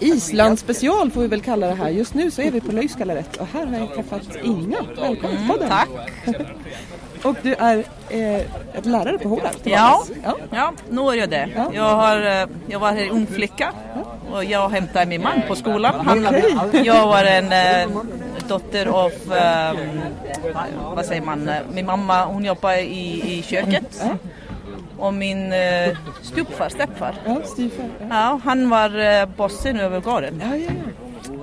[0.00, 1.88] Island special får vi väl kalla det här.
[1.88, 4.76] Just nu så är vi på Löjskallaret och här har jag träffat Inga.
[5.00, 5.68] Välkommen till podden!
[5.68, 5.88] Tack!
[7.22, 8.40] Och du är eh,
[8.74, 9.56] ett lärare på Håland?
[9.62, 10.36] Ja, ja.
[10.50, 11.48] ja, nu är jag det.
[11.56, 11.70] Ja.
[11.74, 13.72] Jag, har, eh, jag var här ung flicka
[14.32, 16.06] och jag hämtade min man på skolan.
[16.06, 16.82] Han, Okej.
[16.84, 17.96] Jag var en eh,
[18.48, 19.78] dotter av, eh,
[20.94, 24.04] vad säger man, eh, min mamma hon jobbar i, i köket.
[25.00, 27.84] Och min eh, stupfar, steppfar, Ja, styvfar.
[28.00, 28.06] Ja.
[28.10, 30.42] ja, han var eh, bossen över gården.
[30.44, 30.70] Ja, ja,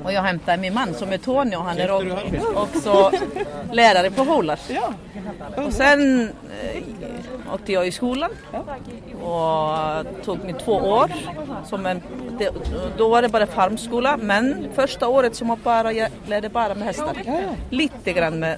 [0.04, 3.12] Och jag hämtade min man som är Tony och han är o- också
[3.72, 4.60] lärare på Hålar.
[4.70, 4.94] ja.
[5.66, 6.22] Och sen
[6.64, 8.30] eh, åkte jag i skolan
[9.22, 11.12] och tog mig två år.
[11.66, 12.02] Som en,
[12.40, 12.50] det,
[12.98, 16.84] då var det bara farmskola men första året som jag bara, jag lärde bara med
[16.88, 17.14] hästar.
[17.26, 17.56] Ja, ja.
[17.70, 18.58] Lite grann med.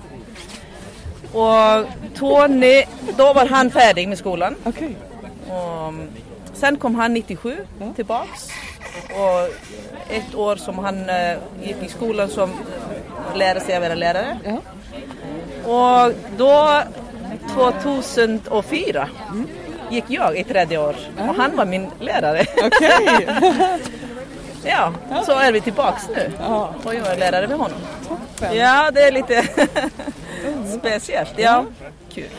[1.33, 1.85] Och
[2.15, 2.83] Tony,
[3.17, 4.55] då var han färdig med skolan.
[4.63, 4.95] Okej.
[5.47, 5.93] Och
[6.53, 7.57] sen kom han 97
[7.95, 8.49] tillbaks.
[9.09, 9.47] Och
[10.15, 12.51] ett år som han eh, gick i skolan som
[13.35, 14.37] lärde sig att vara lärare.
[14.43, 14.57] Ja.
[15.71, 16.81] Och då
[17.53, 19.09] 2004
[19.89, 22.45] gick jag i tredje år och han var min lärare.
[22.63, 23.27] Okej.
[24.63, 24.93] Ja,
[25.25, 26.73] så är vi tillbaks nu Ja.
[26.85, 27.77] och jag är lärare med honom.
[28.07, 28.57] Toppen.
[28.57, 29.43] Ja, det är lite
[30.89, 31.33] speciellt.
[31.37, 31.65] Ja,
[32.13, 32.29] kul.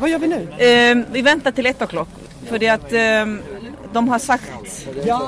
[0.00, 0.64] Vad gör vi nu?
[0.64, 2.08] Eh, vi väntar till ett o'clock
[2.46, 3.54] för det att eh,
[3.92, 4.52] de har sagt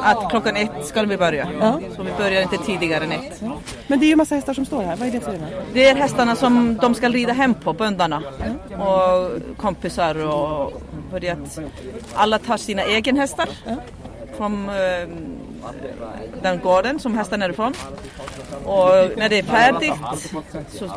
[0.03, 1.49] att klockan ett ska vi börja.
[1.61, 1.81] Ja.
[1.97, 3.43] Så vi börjar inte tidigare än ett.
[3.87, 4.97] Men det är ju massa hästar som står här.
[4.97, 5.47] Vad är det för ena?
[5.73, 8.23] Det är hästarna som de ska rida hem på, bönderna
[8.79, 11.59] och kompisar och för det att
[12.15, 13.49] alla tar sina egen hästar
[14.37, 15.09] från eh,
[16.43, 17.75] den gården som hästarna är ifrån.
[18.65, 19.95] Och när det är färdigt
[20.69, 20.91] så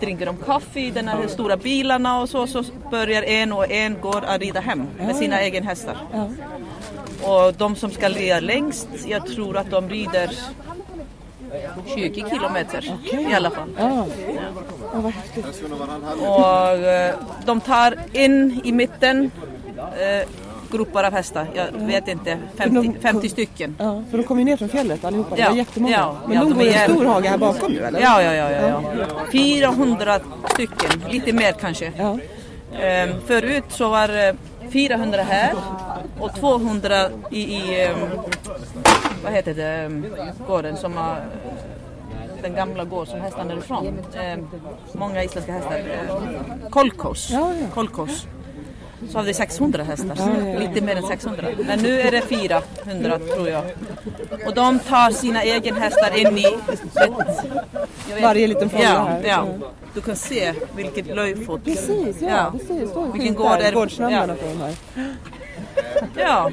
[0.00, 4.00] dricker de kaffe i de här stora bilarna och så, så börjar en och en
[4.00, 5.96] går att rida hem med sina egen hästar.
[7.22, 10.30] Och de som ska rida längst, jag tror att de rider
[11.94, 12.98] 20 kilometer
[13.30, 13.68] i alla fall.
[13.78, 14.06] Ja.
[14.92, 15.12] Ja.
[16.28, 17.14] Och eh,
[17.44, 19.30] de tar in i mitten
[19.76, 20.28] eh,
[20.70, 23.76] grupper av hästar, jag vet inte, 50, 50 stycken.
[23.78, 25.34] Ja, för de kommer ju ner från fjället allihopa.
[25.36, 25.92] Det Ja, var jättemånga.
[25.96, 28.00] ja, Men de de går i är en stor hage här bakom nu eller?
[28.00, 29.06] Ja, ja, ja, ja, ja.
[29.32, 30.20] 400
[30.52, 31.92] stycken, lite mer kanske.
[32.80, 34.36] Ehm, förut så var det
[34.70, 35.52] 400 här
[36.20, 37.96] och 200 i, i ehm,
[39.24, 40.06] vad heter det, ehm,
[40.46, 41.16] gården som har
[42.42, 43.98] den gamla gård som hästarna är ifrån.
[44.92, 45.80] Många isländska hästar.
[46.70, 47.32] Kolkos.
[47.74, 48.26] Kolkos.
[49.10, 51.46] Så hade vi 600 hästar, lite mer än 600.
[51.66, 53.64] Men nu är det 400 tror jag.
[54.46, 59.22] Och de tar sina egen hästar in i ett, Varje liten fålla ja, här.
[59.26, 59.46] Ja,
[59.94, 61.64] du kan se vilket löjfot.
[61.64, 62.28] Precis, ja.
[62.28, 62.52] Ja.
[62.74, 64.34] Ju Vilken gård är gårdsnamnen Ja.
[64.34, 64.74] på de här.
[66.16, 66.50] Ja,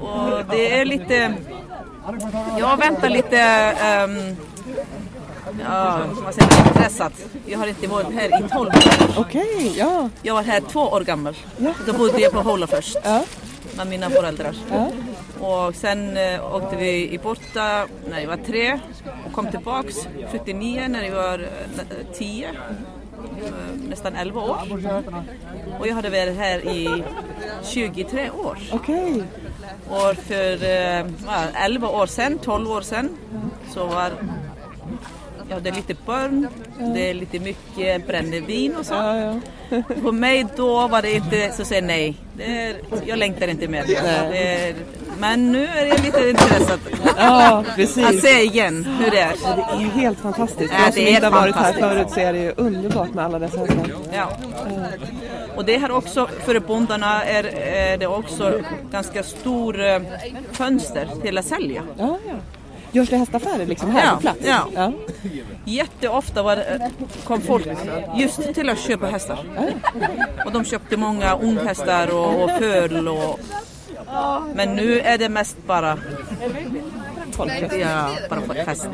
[0.00, 1.34] och det är lite...
[2.58, 3.38] Jag väntar lite...
[3.38, 4.36] ehm,
[5.62, 6.74] ja, vad säger man?
[6.74, 7.12] Stressat.
[7.46, 8.72] Jag har inte varit här i 12 år.
[9.16, 10.08] Okej, ja.
[10.22, 11.36] Jag var här två år gammal.
[11.58, 11.72] Ja.
[11.86, 13.22] Då bodde jag på Håla först Ja.
[13.76, 14.54] med mina föräldrar.
[14.70, 14.88] Ja.
[15.46, 18.78] Och sen eh, åkte vi i borta när jag var tre
[19.26, 19.94] och kom tillbaks
[20.32, 22.48] 79 när jag var eh, 10.
[22.48, 22.52] eh,
[23.88, 24.56] Nästan 11 år.
[25.80, 27.04] Och jag hade varit här i
[27.62, 28.58] 23 år.
[28.72, 29.22] Okej.
[29.88, 33.08] Och för eh, ja, 11 år sedan, 12 år sedan
[33.74, 34.12] så var
[35.48, 36.48] ja, det är lite barn,
[36.94, 38.94] det är lite mycket brännvin och så.
[38.94, 39.40] Ja, ja.
[40.02, 42.16] För mig då var det inte så att säga nej.
[42.38, 42.76] Är,
[43.06, 43.84] jag längtar inte mer.
[45.18, 46.80] Men nu är jag lite intresserad
[47.16, 48.06] ja, precis.
[48.06, 49.34] att se igen hur det är.
[49.78, 50.72] Det är helt fantastiskt.
[50.78, 53.38] Ja, oss som inte har varit här förut så är det ju underbart med alla
[53.38, 53.90] dessa hästar.
[54.12, 54.30] Ja.
[55.56, 58.60] Och det här också, för bondarna är, är det också
[58.90, 60.00] ganska stor eh,
[60.52, 61.82] fönster till att sälja.
[61.98, 62.34] Ja, ja.
[62.94, 64.38] Görs det hästaffärer liksom här Ja, på plats?
[64.42, 64.68] ja.
[64.74, 64.92] ja.
[65.64, 66.90] Jätteofta var, det-
[67.24, 67.66] kom folk
[68.16, 69.38] just till att köpa hästar.
[70.46, 73.08] Och de köpte många unghästar och, och föl.
[73.08, 73.40] Och,
[74.54, 75.98] men nu är det mest bara,
[77.36, 77.72] Folket.
[77.80, 78.88] ja, bara fest.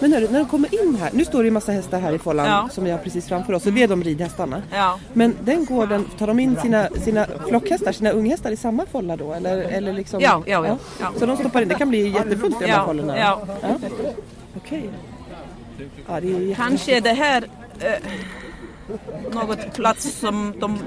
[0.00, 2.18] Men hörru, när de kommer in här, nu står det ju massa hästar här i
[2.18, 2.68] fållan Ja.
[2.72, 4.62] som vi har precis framför oss och det är de ridhästarna.
[4.72, 4.98] Ja.
[5.12, 9.32] Men den gården, tar de in sina, sina flockhästar, sina unghästar i samma fålla då?
[9.32, 11.12] Eller, eller liksom, Ja, ja, ja, ja.
[11.18, 13.18] Så de stoppar in, det kan bli jättefullt i de här Ja, fållorna?
[13.18, 13.42] ja.
[14.56, 14.90] Okej.
[16.08, 16.62] Ja, det är ju jätte...
[16.62, 17.44] Kanske det här
[17.80, 17.92] eh,
[19.32, 20.78] något plats som de,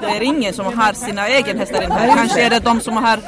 [0.00, 2.16] det är ingen som har sina egen hästar in här.
[2.16, 3.18] Kanske är det de som har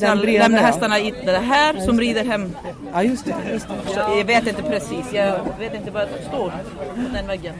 [0.00, 0.66] Den breda, lämnar ja.
[0.66, 2.56] hästarna i det här som rider hem.
[2.92, 3.34] Ja, just det.
[3.52, 3.92] Just det.
[3.94, 7.54] Så jag vet inte precis, jag vet inte vad det står på den väggen.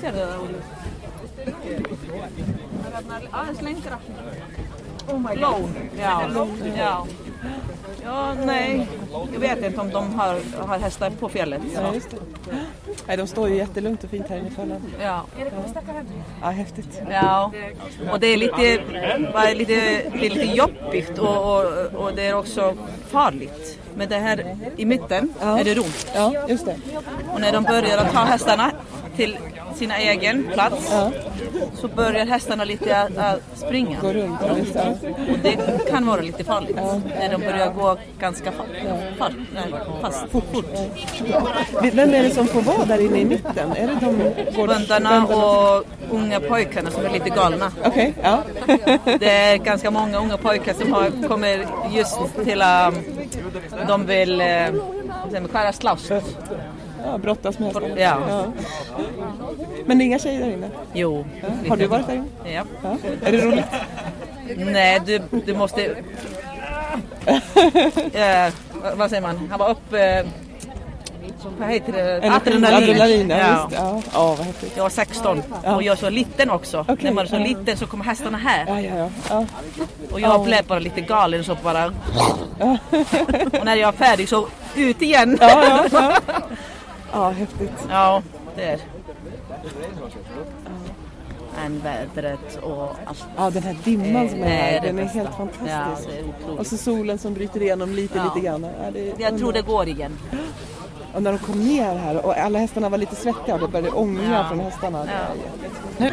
[0.00, 0.26] Ser du det?
[3.30, 3.98] Alldeles längre.
[5.34, 5.74] Lån.
[6.00, 6.22] Ja.
[6.76, 7.06] ja.
[8.04, 8.88] Ja, nej.
[9.32, 11.60] Jag vet inte om de har, har hästar på fjället.
[11.74, 12.16] Ja, just det.
[13.06, 14.82] Nej, de står ju jättelugnt och fint här inne i fällan.
[15.00, 15.24] Ja.
[16.42, 17.00] Ja, häftigt.
[17.10, 17.52] Ja,
[18.12, 18.80] och det är lite,
[19.32, 19.74] bara lite,
[20.20, 21.64] det är lite jobbigt och, och,
[21.94, 22.74] och det är också
[23.10, 23.78] farligt.
[23.94, 25.58] Men det här i mitten Ja.
[25.58, 26.06] är det runt.
[26.14, 26.76] Ja, just det.
[27.34, 28.70] Och när de börjar att ta hästarna
[29.18, 29.38] till
[29.74, 31.10] sina egen plats Ja.
[31.80, 34.00] så börjar hästarna lite att, springa.
[34.00, 34.40] Gå runt.
[34.74, 34.82] Ja.
[35.32, 35.58] Och det
[35.90, 36.76] kan vara lite farligt
[37.20, 39.64] när de börjar gå ganska fa- fart, nej,
[40.02, 40.64] fast, fort.
[41.82, 43.72] Vem är det som får vara där inne i mitten?
[43.76, 47.72] Är det de Bönderna och unga pojkarna som är lite galna.
[47.84, 48.38] Okej, ja.
[49.20, 52.94] Det är ganska många unga pojkar som har, kommer just till att
[53.88, 54.42] de vill
[55.32, 56.12] man, skära slaust.
[57.04, 57.96] Ja brottas med hästar.
[57.98, 58.44] Ja.
[59.86, 60.68] Men det är inga tjejer där inne?
[60.92, 61.24] Jo.
[61.68, 62.26] Har du varit där inne?
[62.54, 62.62] Ja.
[62.82, 62.96] Ja.
[63.24, 63.64] Är det roligt?
[64.56, 65.84] Nej, du, du måste...
[68.12, 68.52] eh,
[68.96, 69.48] vad- säger man?
[69.50, 69.92] Han var upp...
[69.92, 70.26] Eh,
[71.58, 72.30] vad heter det?
[72.34, 73.36] Adrenalin, ja.
[73.38, 73.70] Ja.
[73.72, 74.02] Ja.
[74.12, 74.76] ja, vad.
[74.76, 76.80] Jag var 16 och jag är så liten också.
[76.80, 77.38] Okej, När man är så ja.
[77.38, 78.64] liten så kommer hästarna här.
[78.68, 79.10] Ja, ja, ja.
[79.28, 79.46] ja.
[80.12, 81.86] Och jag blev bara lite galen så bara...
[83.60, 85.38] och när jag är färdig så ut igen.
[85.40, 86.12] Ja, ja,
[87.12, 87.18] ja.
[87.24, 87.72] ja, häftigt.
[87.88, 88.22] Ja,
[88.56, 88.80] det är.
[91.56, 93.24] Men vädret och allt.
[93.36, 95.18] Ja, den här dimman som är här, den är bästa.
[95.18, 96.08] helt Ja, fantastisk.
[96.40, 96.60] otroligt.
[96.60, 98.24] Och så solen som bryter igenom lite, Ja.
[98.34, 98.62] lite grann.
[98.94, 100.12] Ja, Jag tror det går igen.
[101.14, 103.90] Och när de kom ner här och alla hästarna var lite svettiga och det började
[103.90, 104.48] ånga Ja.
[104.48, 105.04] från hästarna.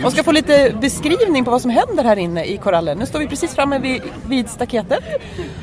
[0.04, 0.10] Ja.
[0.12, 2.98] Ska få lite beskrivning på vad som händer här inne i korallen.
[2.98, 5.04] Nu står vi precis framme vid, vid staketet.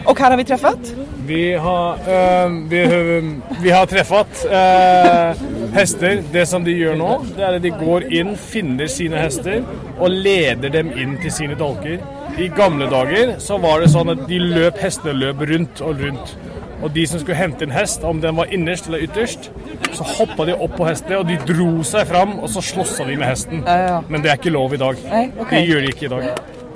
[0.07, 0.79] Och här har vi träffat.
[1.27, 5.43] Vi har, ehm, vi, har- vi har träffat eh,
[5.75, 6.23] hästar.
[6.33, 9.63] Det som de gör nu, det är att de går in, finner sina hästar
[9.99, 11.99] och leder dem in till sina dolker.
[12.39, 16.37] I gamla dagar så var det så att de löp hästelöp runt och runt.
[16.83, 19.51] Och de som skulle hämta en häst, om den var innerst eller ytterst,
[19.93, 23.17] så hoppade de upp på hästen och de drog sig fram och så slåssade de
[23.17, 23.63] med hästen.
[23.67, 24.03] Ja, ja.
[24.09, 24.97] Men det är inte lov idag.
[25.11, 25.61] Nej, okej.
[25.61, 26.23] Det gör de inte idag.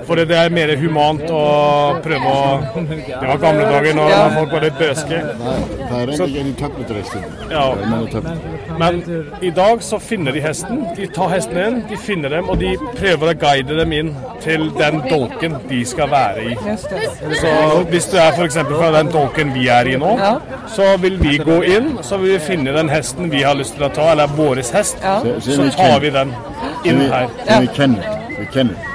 [0.05, 2.41] For det er mer humant å prøve å
[2.75, 4.29] Det var gamle dager når Ja.
[4.29, 5.17] folk var litt bøske.
[5.39, 7.23] Nei, det er egentlig en tøppeltresten.
[7.51, 7.75] Ja.
[8.77, 9.01] Men
[9.41, 10.85] i dag så finner de hesten.
[10.95, 14.69] De tar hesten inn, de finner dem, og de prøver å guide dem inn til
[14.77, 16.55] den dolken de skal være i.
[16.77, 18.55] Så hvis du er f.eks.
[18.67, 20.39] fra den dolken vi er i nå, Ja.
[20.67, 23.83] så vil vi gå inn, så vil vi finne den hesten vi har lyst til
[23.89, 24.97] å ta, eller vår hest.
[25.01, 26.33] Se Så tar vi den
[26.85, 27.27] inn her.
[27.47, 28.86] som vi kjenner.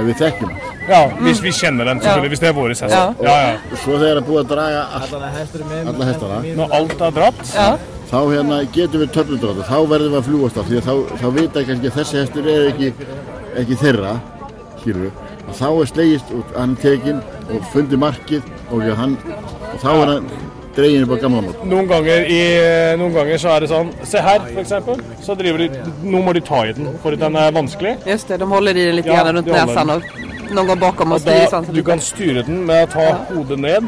[0.00, 0.56] Ja, vi trekker den.
[0.88, 2.30] Ja, hvis vi kjenner den, selvfølgelig.
[2.34, 2.82] Hvis det er vår hest.
[2.82, 3.14] Ja.
[3.22, 3.76] Ja, ja.
[3.84, 5.30] Svo þegar það er búið að draga all, alla
[6.08, 7.78] hestana, dratt, Ja.
[8.10, 9.62] þá hérna getum við töfludráta.
[9.70, 12.44] Þá verðum við að fljúast af því að þá, þá vita kannski að þessi hestur
[12.50, 12.92] er ekki,
[13.60, 14.14] ekki þeirra,
[14.80, 15.12] skilur
[15.58, 19.16] þá er slegist út, hann tekinn og fundi markið og, hann,
[19.72, 20.28] og þá er hann
[20.76, 21.64] upp á gamla mót.
[21.66, 22.40] Noen ganger, i,
[22.98, 25.00] noen ganger så er det sånn Se her, eksempel.
[25.24, 25.68] Så driver de
[26.06, 27.96] Nå må de ta i den, for den er vanskelig.
[28.06, 30.02] Just det, de håller i den lite Ja, grann runt de håller näsan och
[30.50, 33.04] någon bakom och Og styr i da, svansen du kan styre den med å ta
[33.28, 33.86] hodet ned,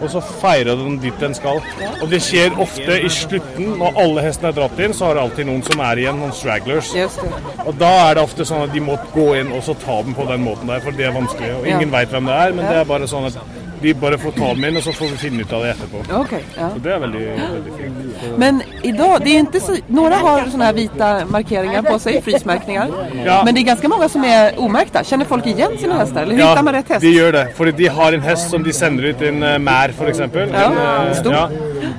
[0.00, 1.62] og så feire den dit den skal.
[2.02, 5.22] Og det skjer ofte i slutten, når alle hestene er dratt inn, så har det
[5.22, 6.92] alltid noen som er igjen, noen stragglers.
[6.96, 7.32] Just det.
[7.64, 10.12] Og da er det ofte sånn at de må gå inn og så ta dem
[10.18, 11.54] på den måten der, for det er vanskelig.
[11.60, 11.98] Og ingen Ja.
[11.98, 13.40] vet hvem det er, men det er bare sånn at
[13.82, 16.02] de bare får ta inn, og så får vi finne ut av det etterpå.
[16.20, 16.68] Okej, ja.
[16.74, 18.38] Så det er veldig, veldig fint.
[18.38, 22.88] Men idag, det är inte så, några har såna här vita markeringar på sig, frysmärkningar.
[23.26, 23.42] Ja.
[23.44, 25.04] Men det är ganska många som är omärkta.
[25.04, 26.22] Känner folk igen sina hästar?
[26.22, 27.00] Eller hur hittar man rätt häst?
[27.00, 27.46] de gjør det.
[27.56, 30.18] For de har en hest som de sender ut, en uh, mær f.eks.
[30.18, 31.32] Ja, stor.
[31.32, 31.48] ja.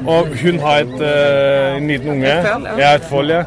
[0.07, 2.27] Og hun har et, eh, en liten unge.
[2.27, 2.73] Et føll, ja.
[2.79, 2.95] ja.
[2.95, 3.43] et føll, ja.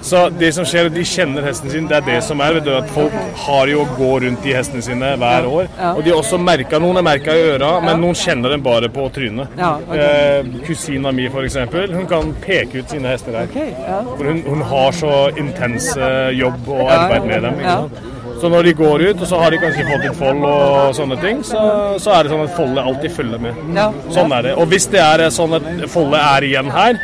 [0.00, 1.86] Så det som skjer, de kjenner hesten sin.
[1.90, 2.54] Det er det som er.
[2.58, 3.14] Vet du, at folk
[3.44, 5.66] har jo å gå rundt de hestene sine hver år.
[5.78, 5.92] Ja.
[5.98, 8.90] Og de er også merka, noen er merka i øra, men noen kjenner dem bare
[8.94, 9.56] på trynet.
[9.58, 9.96] Ja, ok.
[9.98, 11.58] eh, kusina mi f.eks.
[11.94, 13.34] Hun kan peke ut sine hester.
[13.42, 13.98] Okej, ja.
[14.14, 17.58] For hun, hun har så intens eh, jobb og Ja, arbeid med dem.
[17.58, 17.82] Ikke ja.
[17.82, 18.14] sant?
[18.38, 21.16] Så når de går ut, og så har de kanskje fått et fold og sånne
[21.18, 21.60] ting, så,
[21.98, 23.56] så er det sånn at foldet alltid følger med.
[23.74, 23.88] Ja.
[24.14, 24.52] Sånn er det.
[24.62, 27.00] Og hvis det er sånn at foldet er igjen her,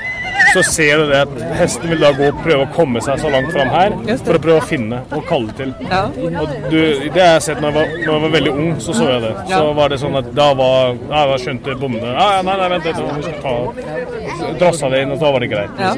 [0.55, 3.31] så ser du det at hesten vil da gå og prøve å komme seg så
[3.33, 5.73] langt fram her for å prøve å finne og kalle til.
[5.91, 6.05] Ja.
[6.15, 8.97] Og du, det har jeg sett når jeg, var, når jeg var veldig ung, så
[8.97, 9.33] så jeg det.
[9.51, 12.69] Så var det sånn at da var ja, da skjønte bonden ja, ja, Nei, nei,
[12.75, 15.81] vent litt, Drossa det inn, og så var det greit.
[15.81, 15.95] Ja.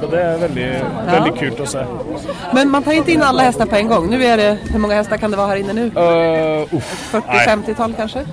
[0.00, 1.84] Så det är väldigt, väldigt kul att se.
[2.54, 4.10] Men man tar inte in alla hästar på en gång.
[4.10, 5.86] Nu är det, hur många hästar kan det vara här inne nu?
[5.86, 7.46] Uh, uff, nej.
[7.46, 8.24] 40-50-tal kanske?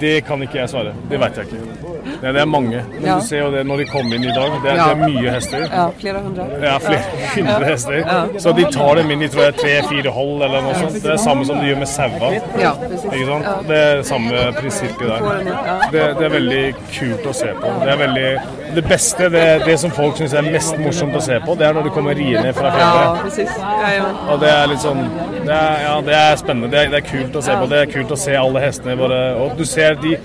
[0.00, 0.94] Det kan ikke jeg svare.
[1.10, 1.87] Det vet jeg ikke.
[2.20, 2.80] Det, det er mange.
[2.94, 3.14] Men Ja.
[3.20, 4.50] du ser jo det når de kom inn i dag.
[4.62, 4.86] Det er, Ja.
[4.88, 5.60] det er mye hester.
[5.72, 6.46] Ja, flera hundra.
[6.62, 7.02] Ja, flere
[7.36, 8.38] hundre hester.
[8.38, 10.98] Så de tar dem inn i tror jeg tre-fire hold eller noe sånt.
[11.02, 12.38] Det er samme som de gjør med sauer.
[12.58, 13.04] Ja, precis.
[13.12, 13.68] Ikke sant?
[13.68, 15.28] Det er samme prinsippet der.
[15.46, 15.78] Ja.
[15.92, 16.64] Det, det er veldig
[16.98, 17.74] kult å se på.
[17.84, 18.30] Det er veldig
[18.74, 21.72] Det beste, det, det som folk syns er mest morsomt å se på, det er
[21.72, 22.90] når de kommer riende fra Ja,
[23.24, 23.54] fjellet.
[23.58, 24.18] Jajamän.
[24.28, 25.00] Og det er litt sånn
[25.46, 26.68] det er, Ja, det er spennende.
[26.74, 27.68] Det er, det er kult å se på.
[27.70, 30.18] Det er kult å se alle hestene bare Og du ser de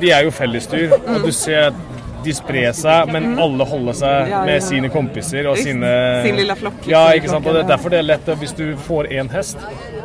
[0.00, 1.74] De er jo fellesdyr, og du ser at
[2.22, 4.28] de sprer seg, men alle holder seg Mm.
[4.30, 4.44] Ja, ja.
[4.46, 5.88] med sine kompiser og sine
[6.22, 7.46] sin lilla flock, liksom, Ja, ikke sant.
[7.46, 9.56] Og det er derfor det er lett hvis du får én hest,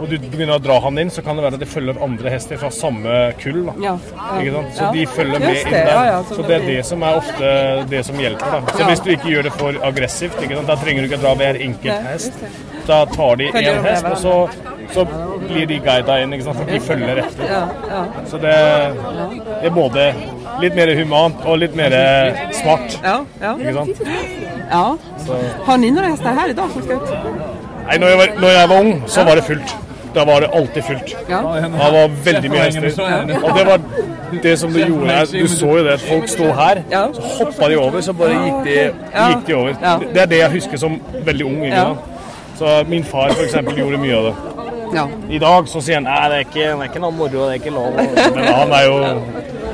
[0.02, 2.30] og du begynner å dra han inn, så kan det være at det følger andre
[2.34, 3.70] hester fra samme kull.
[3.86, 3.94] Ja.
[4.40, 4.74] Ikke sant?
[4.80, 6.24] Så de følger med inn der.
[6.34, 7.52] så det er det som er ofte
[7.90, 8.52] det som hjelper.
[8.52, 8.78] da.
[8.78, 12.10] Så hvis du ikke gjør det for aggressivt, da trenger du ikke dra hver enkelt
[12.10, 12.34] hest.
[12.88, 14.36] Da tar de én hest, og så,
[14.94, 15.06] så
[15.48, 16.58] blir de guida inn, ikke sant?
[16.58, 17.50] for de følger etter.
[17.51, 18.03] Ja, ja.
[18.29, 20.08] Så det er både
[20.62, 21.96] litt mer humant og litt mer
[22.56, 23.00] smart.
[23.03, 23.56] Ja, ja.
[23.58, 24.01] Ikke sant?
[24.72, 24.86] ja.
[25.65, 27.10] Har ni några hästar här idag som ska ut?
[27.88, 29.75] Nei, når jeg, var, når jeg var ung, så var det fullt.
[30.15, 31.15] Da var det alltid fullt.
[31.29, 31.38] Ja.
[31.62, 33.44] Det var veldig mye hester.
[33.44, 33.79] Og det var
[34.44, 35.25] det som det gjorde her.
[35.25, 36.82] Du så jo det at folk sto her,
[37.13, 38.77] så hoppa de over, så bare gikk de,
[39.13, 39.74] gikk de over.
[40.13, 41.65] Det er det jeg husker som veldig ung.
[41.65, 42.13] Ikke sant?
[42.58, 44.57] Så min far eksempel gjorde mye av det.
[44.94, 45.08] Ja.
[45.29, 47.60] I dag så sier han nei, det er det er ikke noe moro, det er
[47.62, 47.94] ikke lov.
[48.36, 49.22] Men han er jo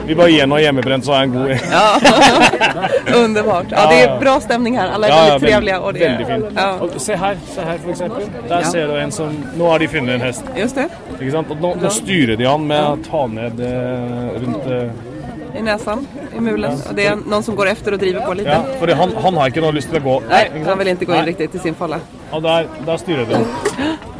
[0.03, 1.49] Vi bare gir noe hjemmebrent, så er han god.
[3.15, 3.65] Underbart.
[3.69, 4.87] Ja, det är bra stämning här.
[4.91, 5.79] Alla är väldigt trevliga.
[5.79, 6.45] Och det, veldig fint.
[6.55, 8.23] Ja, Og se her, se her for eksempel.
[8.47, 8.71] Der Ja.
[8.71, 10.43] ser du en som Nå har de funnet en hest.
[10.55, 10.89] just det.
[11.21, 11.47] Ikke sant?
[11.51, 16.07] Og nå, nå styrer de han med å ta ned eh, rundt eh, I näsan,
[16.37, 16.71] i mulen.
[16.89, 18.49] Och det är någon som går efter och driver på lite.
[18.49, 20.21] Ja, for han, han har noe lyst til å gå.
[20.29, 21.27] Nej, han vill inte gå in Nei.
[21.27, 21.99] riktigt i sin fålla.
[22.31, 23.37] Og der, der styrer de.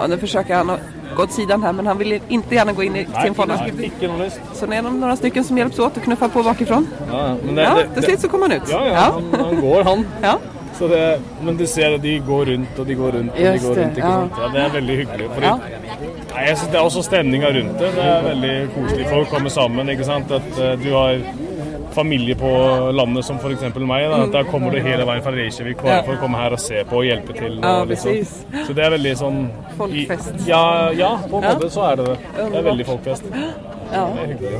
[0.00, 0.70] Ja, nu försöker han
[1.16, 3.58] gå åt sidan här men han vill inte gärna gå in i sin fålla.
[4.52, 6.86] Så det är de några stycken som hjälps åt och knuffar på bakifrån.
[7.12, 8.68] Ja, ja, men det, Ja, det, till det, slut så kommer han ut.
[8.70, 8.94] ja, ja,
[9.32, 10.06] han, han går, han.
[10.22, 10.38] Ja.
[10.78, 13.44] Så det, men du ser at de går rundt og de går rundt og de
[13.52, 13.96] Just går det, rundt.
[13.96, 14.28] Ikke ja.
[14.40, 15.26] Ja, det veldig hyggelig.
[15.34, 15.58] Fordi, Ja.
[16.46, 17.90] synes Det er også stemninga rundt det.
[17.96, 19.06] Det er veldig koselig.
[19.10, 19.88] Folk kommer sammen.
[19.88, 20.30] ikke sant?
[20.30, 21.18] At eh, du har
[21.92, 22.50] familie på
[22.92, 23.62] landet som f.eks.
[23.78, 24.08] meg.
[24.10, 24.26] Da.
[24.38, 25.96] Der kommer du hele veien fra Reykjavik bare.
[25.96, 26.02] Ja.
[26.06, 27.58] for å komme her og se på og hjelpe til.
[27.62, 28.10] Ja, og liksom.
[28.12, 28.66] precis.
[28.66, 30.46] Så det er veldig sånn i- Folkfest.
[30.46, 31.54] Ja, ja, på en Ja.
[31.54, 32.16] måte så er det det.
[32.52, 33.22] Det er veldig folkfest.
[33.92, 34.08] Ja.
[34.38, 34.58] Det ja.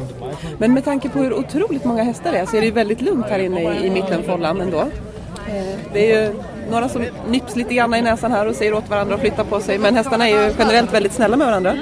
[0.59, 3.01] Men med tanke på hur otroligt många hästar det är så är det ju väldigt
[3.03, 4.81] lugnt här inne i, i mittenfållan ändå.
[4.81, 6.35] Eh, Det är ju
[6.71, 9.61] några som nyps lite grann i näsan här och säger åt varandra och flyttar på
[9.61, 9.79] sig.
[9.79, 11.75] Men hästarna är ju generellt väldigt snälla med varandra.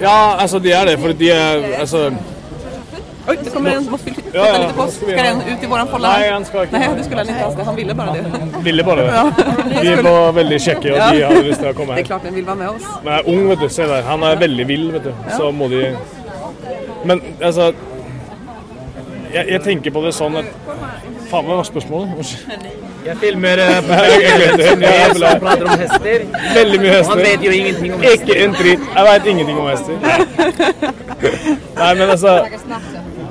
[0.00, 0.98] Ja, altså de er det.
[0.98, 2.10] For de er altså
[3.30, 4.94] Oj, det kommer en flytta Ja, ja, lite på oss.
[4.94, 6.18] ska vi den ut i våran fålla?
[6.18, 6.78] Nej, han ska inte.
[6.78, 7.56] Nej, det skulle han inte alls.
[7.66, 8.24] Han ville bara det.
[8.62, 9.32] ville bare det.
[9.82, 12.22] De er bare veldig kjekke, og de har lyst til å komme Det är klart
[12.22, 12.82] den vill vara med oss.
[13.04, 13.68] Men han er ung, vet du.
[13.68, 14.02] Se der.
[14.02, 15.12] Han er veldig vill, vet du.
[15.36, 15.96] Så må de
[17.04, 17.72] Men altså
[19.32, 20.46] jeg, jeg tenker på det sånn at
[21.30, 22.32] Faen, hva var spørsmålet?
[23.06, 23.76] Jeg filmer eh,
[25.20, 26.24] som prater om hester.
[26.54, 28.26] Veldig mye Han vet jo ingenting om hester.
[28.26, 28.88] Ikke en dritt.
[28.96, 29.94] Jeg veit ingenting om hester.
[31.80, 32.34] Nei, men altså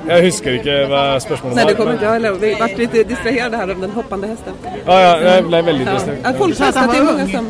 [0.08, 1.70] Jeg husker ikke hva spørsmålet Nej, var.
[1.70, 2.32] det kommer inte jag heller.
[2.32, 4.52] Vi vart lite distraherade här av den hoppande hästen.
[4.86, 6.24] Ja, ja, jeg ble veldig distrahert.
[6.24, 7.48] Ja, Folkfest, att det är många som...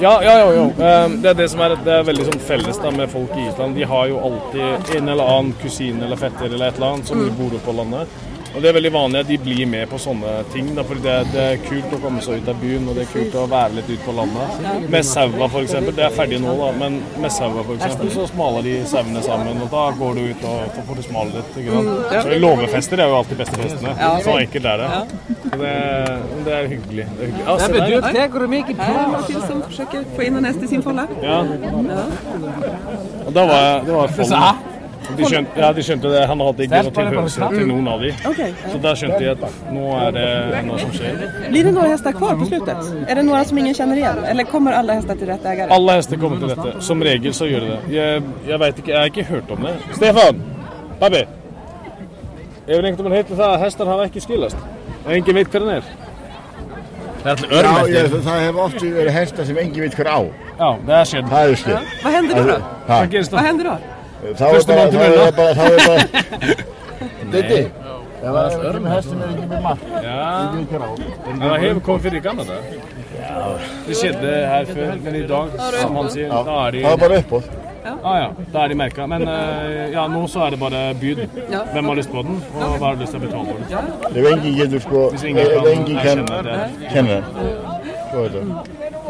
[0.00, 0.84] Ja, ja, jo, jo.
[0.84, 3.44] Eh, Det er det som er, det er veldig sånn felles da, med folk i
[3.48, 3.76] Island.
[3.76, 7.18] De har jo alltid en eller annen kusine eller fetter eller et eller annet som
[7.20, 7.34] Mm.
[7.38, 8.08] bor oppe på landet.
[8.52, 10.66] Og det er veldig vanlig at de blir med på sånne ting.
[10.76, 13.10] Da, for det, det er kult å komme seg ut av byen, og det er
[13.12, 14.88] kult å være litt ute på landet.
[14.92, 15.76] Med saua f.eks.
[15.88, 17.96] Det er ferdig nå, da, men med saua f.eks.
[18.12, 21.38] så smaler de sauene sammen, og da går du ut og så får du smale
[21.38, 21.56] litt.
[21.64, 22.22] Ja.
[22.26, 23.94] Så låvefester er jo alltid beste festene.
[24.00, 24.12] Ja.
[24.24, 24.90] Så enkelt er det.
[25.52, 25.72] Det,
[26.46, 27.06] det er hyggelig.
[27.16, 27.46] Det er hyggelig.
[27.46, 29.06] Ja, se Men du, det går mycket Här är bra.
[29.06, 31.06] några till som försöker få in en häst i sin fålla.
[31.22, 31.40] Ja.
[33.26, 34.71] Og da var jeg Det var Follen.
[35.16, 36.20] De skjønte, ja, de skjønte det.
[36.30, 38.12] Han hadde ikke noe tilhørighet til noen av de.
[38.30, 38.52] Okej.
[38.72, 39.42] Så da skjønte de at
[39.74, 41.18] nå er det noe som skjer.
[41.48, 42.92] Blir det några hästar kvar på slutet?
[43.08, 44.24] Är det några som ingen känner igen?
[44.24, 45.70] Eller kommer alla hästar till rätt ägare?
[45.70, 46.80] Alle hester kommer til dette.
[46.80, 47.80] Som regel så gjør de det.
[47.96, 49.74] Jeg, jeg vet ikke, jeg har ikke hørt om det.
[49.94, 50.42] Stefan!
[51.00, 51.24] Babi!
[52.66, 54.56] Hefur einhvern veginn heitt það að hestar hafa ekki skilast?
[55.02, 55.90] Og engin veit hver hann er?
[57.22, 60.20] Det är Já, ég, það hefur oft verið hestar sem engin veit hver á.
[60.58, 61.28] Ja, det er skjedd.
[61.30, 61.76] Það er skil.
[62.02, 62.42] Vad händer då?
[62.48, 62.56] då?
[62.86, 63.46] Hvað gerist Vad það?
[63.46, 63.76] händer då?
[63.76, 63.91] Þá
[64.22, 66.02] er þá er bara, þá er bara...
[67.32, 69.64] Diddi, ef það er öðrum hest sem er ekki með
[70.04, 70.52] Ja, á.
[70.52, 72.86] men det har kommet fyrir i gamla dager.
[73.86, 77.02] Det skjedde her før, men i dag, som han sier, da er de Það er
[77.06, 77.50] bara uppåt.
[77.82, 79.06] Ah, ja, da er de merka.
[79.10, 81.24] Men eh, ja, nå så er det bare byd.
[81.50, 81.64] Ja.
[81.72, 84.22] Hvem har lyst på den, og hva har du lyst til å betale for den?
[84.22, 86.58] Ef enginn getur sko, Hvis ingen kan kan det.
[86.94, 87.20] kenna
[88.36, 88.54] den.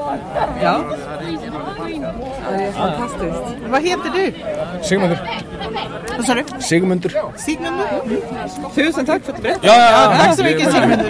[0.02, 0.18] Ja.
[0.62, 3.56] ja, det är fantastiskt.
[3.68, 4.32] Vad heter du?
[4.82, 5.18] Sigmundur.
[6.16, 6.44] Vad sa du?
[6.60, 7.12] Sigmundur.
[7.36, 7.80] Sigmund?
[8.74, 9.66] Tusen tack för att du berättade.
[9.66, 10.24] Ja, ja, ja.
[10.24, 11.02] Tack så mycket Sigmund.